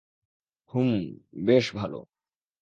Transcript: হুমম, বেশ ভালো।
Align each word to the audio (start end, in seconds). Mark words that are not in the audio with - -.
হুমম, 0.73 1.01
বেশ 1.45 1.65
ভালো। 1.75 1.99